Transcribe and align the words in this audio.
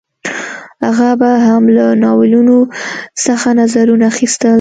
هغه 0.85 1.09
به 1.19 1.29
هم 1.47 1.63
له 1.75 1.85
ناولونو 2.03 2.57
څخه 3.25 3.49
نظرونه 3.59 4.05
اخیستل 4.13 4.49